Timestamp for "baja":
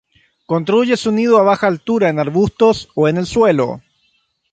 1.43-1.67